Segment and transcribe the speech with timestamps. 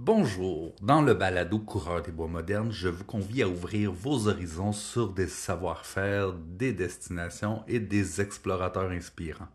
[0.00, 4.72] Bonjour, dans le balado Coureur des bois modernes, je vous convie à ouvrir vos horizons
[4.72, 9.46] sur des savoir-faire, des destinations et des explorateurs inspirants.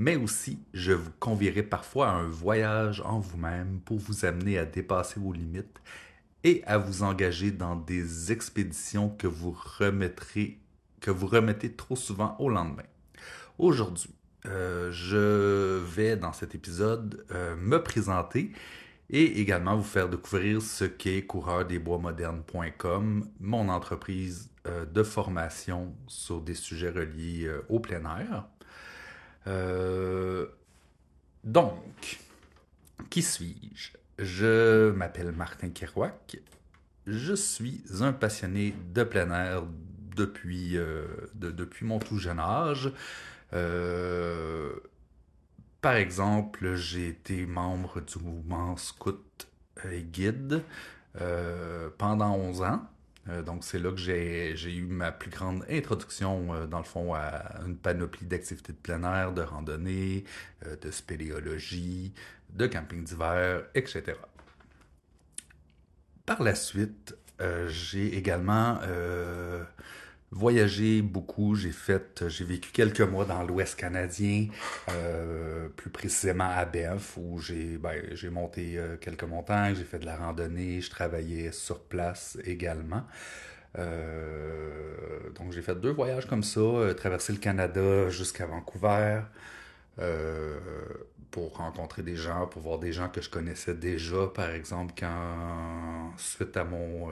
[0.00, 4.64] Mais aussi, je vous convierai parfois à un voyage en vous-même pour vous amener à
[4.64, 5.80] dépasser vos limites
[6.42, 10.58] et à vous engager dans des expéditions que vous remettrez,
[11.00, 12.82] que vous remettez trop souvent au lendemain.
[13.56, 14.10] Aujourd'hui,
[14.46, 18.50] euh, je vais dans cet épisode euh, me présenter
[19.10, 26.54] et également vous faire découvrir ce qu'est coureurdesboismodernes.com, mon entreprise euh, de formation sur des
[26.54, 28.46] sujets reliés euh, au plein air.
[29.46, 30.46] Euh,
[31.44, 32.18] donc,
[33.08, 33.92] qui suis-je?
[34.18, 36.38] Je m'appelle Martin Kerouac.
[37.06, 39.62] Je suis un passionné de plein air
[40.16, 42.90] depuis, de, depuis mon tout jeune âge.
[45.86, 49.46] Par exemple, j'ai été membre du mouvement Scout
[49.88, 50.64] et Guide
[51.20, 52.82] euh, pendant 11 ans.
[53.28, 57.14] Euh, donc, c'est là que j'ai eu ma plus grande introduction, euh, dans le fond,
[57.14, 60.24] à une panoplie d'activités de plein air, de randonnée,
[60.64, 62.12] de spéléologie,
[62.50, 64.14] de camping d'hiver, etc.
[66.24, 67.14] Par la suite,
[67.68, 68.80] j'ai également
[70.30, 71.54] voyagé beaucoup.
[71.54, 74.48] J'ai fait, j'ai vécu quelques mois dans l'Ouest canadien,
[74.90, 77.96] euh, plus précisément à Banff, où j'ai, ben,
[78.30, 83.04] monté euh, quelques montagnes, j'ai fait de la randonnée, je travaillais sur place également.
[83.78, 86.60] Euh, donc j'ai fait deux voyages comme ça,
[86.96, 89.20] traverser le Canada jusqu'à Vancouver.
[91.36, 96.14] Pour rencontrer des gens, pour voir des gens que je connaissais déjà, par exemple, quand
[96.16, 97.10] suite à mon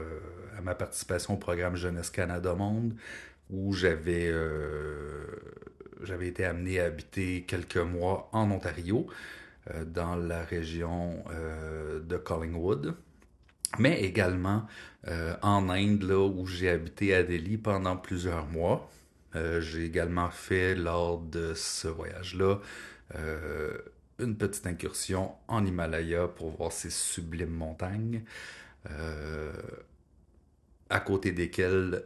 [0.56, 2.94] à ma participation au programme Jeunesse Canada Monde,
[3.50, 5.26] où j'avais euh,
[6.04, 9.06] j'avais été amené à habiter quelques mois en Ontario,
[9.74, 12.94] euh, dans la région euh, de Collingwood,
[13.78, 14.66] mais également
[15.42, 18.90] en Inde, là où j'ai habité à Delhi pendant plusieurs mois.
[19.34, 22.58] j'ai également fait lors de ce voyage-là
[24.18, 28.22] une petite incursion en Himalaya pour voir ces sublimes montagnes
[30.90, 32.04] à côté desquelles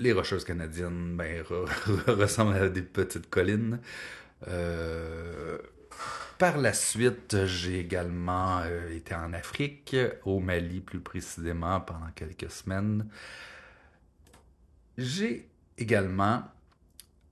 [0.00, 1.42] les Rocheuses canadiennes ben,
[2.06, 3.80] ressemblent à des petites collines.
[4.46, 5.58] Euh,
[6.38, 12.50] par la suite, j'ai également euh, été en Afrique, au Mali plus précisément, pendant quelques
[12.50, 13.08] semaines.
[14.96, 16.44] J'ai également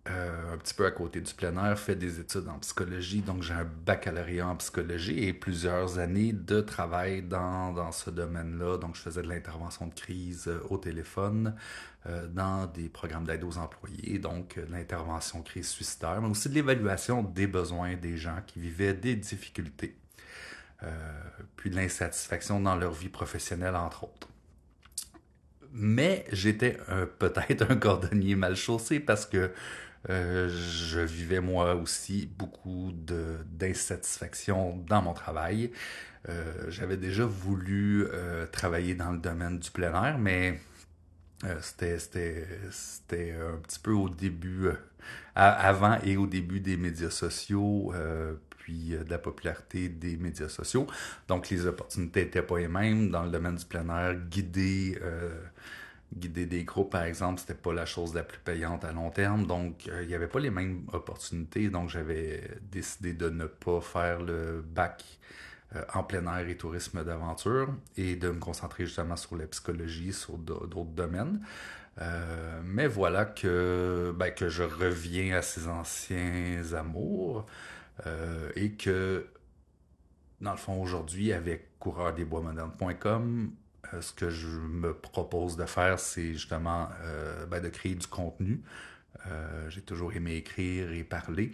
[0.09, 3.23] euh, un petit peu à côté du plein air, fait des études en psychologie.
[3.23, 8.79] Donc, j'ai un baccalauréat en psychologie et plusieurs années de travail dans, dans ce domaine-là.
[8.79, 11.57] Donc, je faisais de l'intervention de crise euh, au téléphone
[12.07, 16.55] euh, dans des programmes d'aide aux employés, donc de l'intervention crise suicidaire, mais aussi de
[16.55, 19.97] l'évaluation des besoins des gens qui vivaient des difficultés,
[21.57, 24.29] puis de l'insatisfaction dans leur vie professionnelle, entre autres.
[25.73, 26.79] Mais j'étais
[27.19, 29.51] peut-être un cordonnier mal chaussé parce que
[30.09, 35.73] euh, je vivais moi aussi beaucoup d'insatisfaction dans mon travail.
[36.29, 40.61] Euh, j'avais déjà voulu euh, travailler dans le domaine du plein air, mais
[41.61, 41.99] c'était
[43.35, 44.69] un petit peu au début,
[45.35, 47.93] avant et au début des médias sociaux,
[48.59, 50.87] puis de la popularité des médias sociaux.
[51.29, 54.99] Donc les opportunités n'étaient pas les mêmes dans le domaine du plein air, guider
[56.15, 59.47] guider des groupes, par exemple, c'était pas la chose la plus payante à long terme.
[59.47, 61.69] Donc, euh, il n'y avait pas les mêmes opportunités.
[61.69, 65.05] Donc, j'avais décidé de ne pas faire le bac
[65.75, 70.13] euh, en plein air et tourisme d'aventure et de me concentrer justement sur la psychologie,
[70.13, 71.45] sur d'autres domaines.
[72.01, 77.47] Euh, mais voilà que, ben, que je reviens à ces anciens amours
[78.55, 79.27] et que,
[80.43, 83.51] dans le fond, aujourd'hui, avec coureurdesboismodernes.com,
[83.95, 88.07] euh, ce que je me propose de faire, c'est justement euh, ben, de créer du
[88.07, 88.63] contenu.
[89.27, 91.53] Euh, j'ai toujours aimé écrire et parler,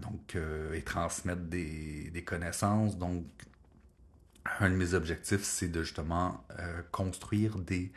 [0.00, 0.36] donc
[0.74, 2.96] et transmettre des, des, connaissances.
[2.96, 3.24] Donc,
[4.60, 6.44] un de mes objectifs, c'est de justement
[6.92, 7.90] construire des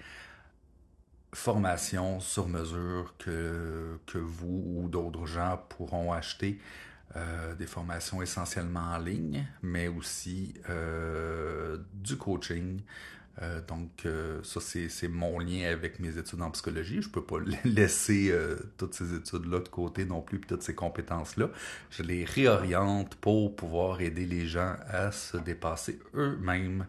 [1.33, 6.59] formations sur mesure que, que vous ou d'autres gens pourront acheter.
[7.59, 10.55] des formations essentiellement en ligne, mais aussi
[11.93, 12.81] du coaching,
[13.41, 17.01] euh, donc, euh, ça, c'est mon lien avec mes études en psychologie.
[17.01, 20.63] Je ne peux pas laisser euh, toutes ces études-là de côté non plus, puis toutes
[20.63, 21.49] ces compétences-là.
[21.89, 26.87] Je les réoriente pour pouvoir aider les gens à se dépasser eux-mêmes.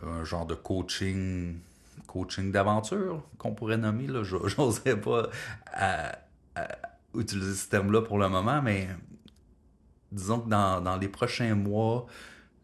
[0.00, 1.58] Un genre de coaching,
[2.06, 4.06] coaching d'aventure qu'on pourrait nommer.
[4.22, 5.28] Je n'oserais pas
[7.14, 8.88] utiliser ce terme-là pour le moment, mais
[10.12, 12.06] disons que dans, dans les prochains mois,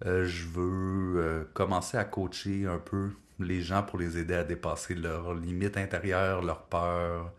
[0.04, 3.10] je veux commencer à coacher un peu
[3.40, 7.32] les gens pour les aider à dépasser leurs limites intérieures, leurs peurs,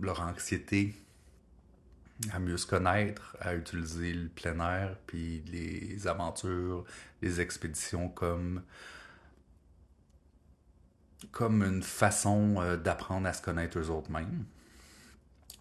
[0.00, 0.94] leur anxiété,
[2.32, 6.84] à mieux se connaître, à utiliser le plein air, puis les aventures,
[7.22, 8.62] les expéditions comme
[11.32, 14.44] comme une façon euh, d'apprendre à se connaître eux autres mêmes.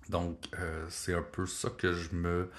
[0.10, 2.50] Donc, euh, c'est un peu ça que je me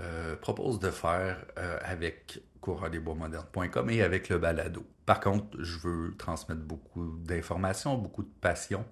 [0.00, 1.44] euh, propose de faire
[1.82, 4.84] avec coureurdesboismodernes.com et avec le balado.
[5.06, 8.84] Par contre, je veux transmettre beaucoup d'informations, beaucoup de passion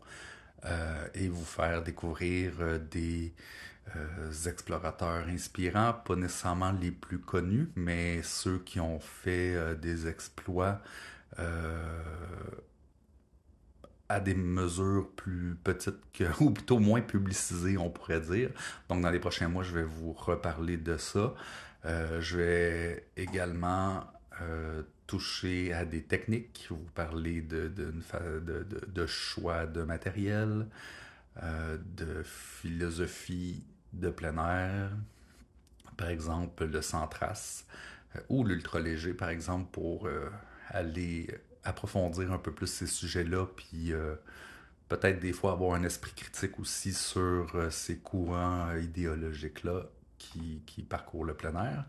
[1.14, 3.32] et vous faire découvrir des
[4.46, 10.80] explorateurs inspirants, pas nécessairement les plus connus, mais ceux qui ont fait des exploits
[14.08, 15.96] à des mesures plus petites
[16.40, 18.50] ou plutôt moins publicisées, on pourrait dire.
[18.88, 21.34] Donc, dans les prochains mois, je vais vous reparler de ça.
[21.84, 24.04] Euh, je vais également
[24.40, 30.66] euh, toucher à des techniques, vous parler de, de choix de matériel,
[31.42, 34.90] euh, de philosophie de plein air,
[35.96, 37.66] par exemple le sans trace,
[38.28, 40.08] ou l'ultra léger, par exemple, pour
[40.70, 41.28] aller
[41.66, 44.14] approfondir un peu plus ces sujets-là, puis euh,
[44.88, 49.86] peut-être des fois avoir un esprit critique aussi sur euh, ces courants idéologiques-là
[50.18, 51.84] qui, parcourent le plein air.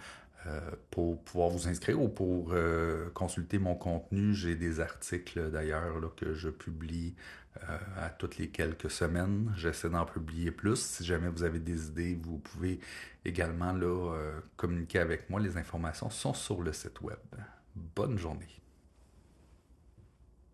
[0.90, 2.54] pour pouvoir vous inscrire ou pour
[3.14, 4.34] consulter mon contenu.
[4.34, 7.14] J'ai des articles d'ailleurs que je publie
[7.96, 9.52] à toutes les quelques semaines.
[9.56, 10.80] J'essaie d'en publier plus.
[10.80, 12.80] Si jamais vous avez des idées, vous pouvez
[13.24, 13.74] également
[14.56, 15.40] communiquer avec moi.
[15.40, 17.18] Les informations sont sur le site web.
[17.74, 18.61] Bonne journée.